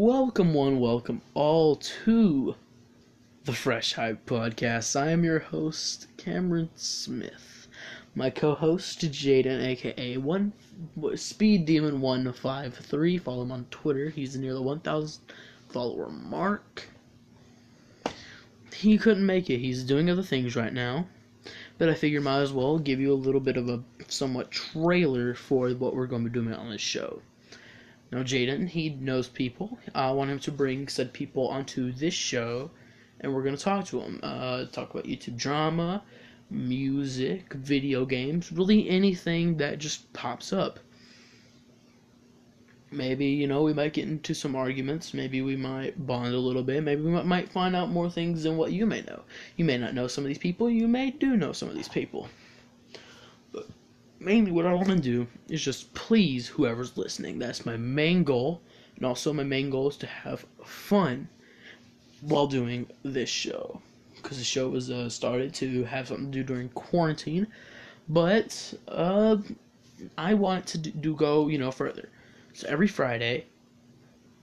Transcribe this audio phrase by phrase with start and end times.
[0.00, 2.54] Welcome, one, welcome all to
[3.42, 4.94] the Fresh Hype Podcast.
[4.94, 7.66] I am your host, Cameron Smith.
[8.14, 10.52] My co-host, Jaden, aka One
[11.16, 13.18] Speed Demon One Five Three.
[13.18, 14.08] Follow him on Twitter.
[14.08, 15.20] He's near the one thousand
[15.68, 16.88] follower mark.
[18.72, 19.58] He couldn't make it.
[19.58, 21.08] He's doing other things right now.
[21.76, 25.34] But I figured might as well give you a little bit of a somewhat trailer
[25.34, 27.20] for what we're going to be doing on this show.
[28.10, 29.78] Now, Jaden, he knows people.
[29.94, 32.70] I want him to bring said people onto this show,
[33.20, 34.20] and we're to talk to them.
[34.22, 36.02] Uh, talk about YouTube drama,
[36.50, 40.80] music, video games, really anything that just pops up.
[42.90, 45.12] Maybe, you know, we might get into some arguments.
[45.12, 46.82] Maybe we might bond a little bit.
[46.82, 49.24] Maybe we might find out more things than what you may know.
[49.56, 50.70] You may not know some of these people.
[50.70, 52.30] You may do know some of these people.
[54.20, 57.38] Mainly what I want to do is just please whoever's listening.
[57.38, 58.60] That's my main goal.
[58.96, 61.28] And also, my main goal is to have fun
[62.20, 63.80] while doing this show.
[64.16, 67.46] Because the show was uh, started to have something to do during quarantine.
[68.08, 69.36] But uh,
[70.16, 72.08] I want to do, do go, you know, further.
[72.54, 73.46] So every Friday,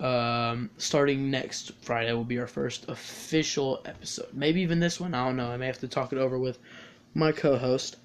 [0.00, 4.28] um, starting next Friday, will be our first official episode.
[4.32, 5.14] Maybe even this one.
[5.14, 5.50] I don't know.
[5.50, 6.58] I may have to talk it over with
[7.14, 7.96] my co-host.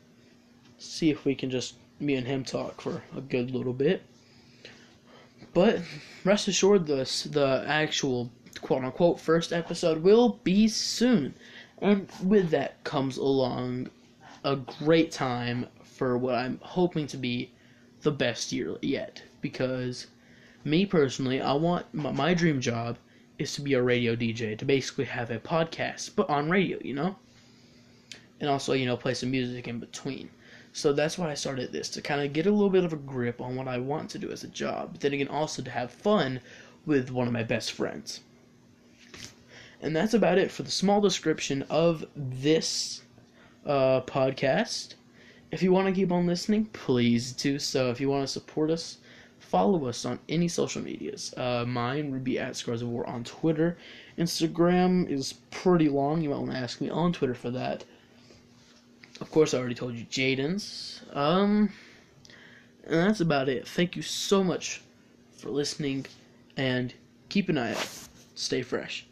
[0.77, 4.03] See if we can just me and him talk for a good little bit.
[5.53, 5.81] But
[6.23, 8.31] rest assured, this the actual
[8.61, 11.33] quote unquote first episode will be soon,
[11.79, 13.89] and with that comes along
[14.43, 17.51] a great time for what I'm hoping to be
[18.01, 20.07] the best year yet because
[20.63, 22.97] me personally, I want my, my dream job
[23.37, 26.93] is to be a radio DJ, to basically have a podcast, but on radio, you
[26.93, 27.15] know?
[28.39, 30.29] And also, you know, play some music in between.
[30.75, 32.97] So that's why I started this, to kind of get a little bit of a
[32.97, 35.71] grip on what I want to do as a job, but then again, also to
[35.71, 36.41] have fun
[36.85, 38.19] with one of my best friends.
[39.81, 43.03] And that's about it for the small description of this
[43.65, 44.95] uh, podcast.
[45.49, 47.89] If you want to keep on listening, please do so.
[47.89, 48.97] If you want to support us,
[49.39, 51.33] follow us on any social medias.
[51.37, 53.77] Uh, mine would be at Scars of War on Twitter.
[54.17, 56.21] Instagram is pretty long.
[56.21, 57.85] You might want to ask me on Twitter for that.
[59.21, 61.01] Of course, I already told you Jaden's.
[61.13, 61.71] Um,
[62.83, 63.67] and that's about it.
[63.67, 64.81] Thank you so much
[65.37, 66.05] for listening,
[66.57, 66.93] and
[67.29, 67.89] keep an eye out.
[68.35, 69.05] Stay fresh.